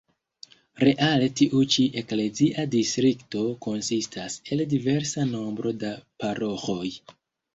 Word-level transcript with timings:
Reale 0.87 1.25
tiu 1.41 1.59
ĉi 1.73 1.83
"eklezia 2.01 2.63
distrikto" 2.75 3.43
konsistas 3.67 4.37
el 4.57 4.65
diversa 4.71 5.27
nombro 5.35 5.77
da 5.87 5.93
paroĥoj. 6.25 6.91